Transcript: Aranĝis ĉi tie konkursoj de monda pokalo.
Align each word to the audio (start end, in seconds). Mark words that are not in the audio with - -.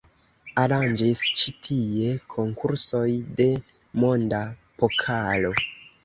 Aranĝis 0.59 1.19
ĉi 1.41 1.51
tie 1.67 2.15
konkursoj 2.35 3.03
de 3.41 3.47
monda 4.05 4.39
pokalo. 4.81 5.53